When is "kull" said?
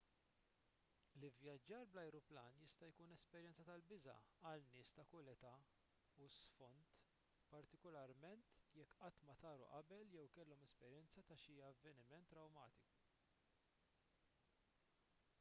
5.11-5.29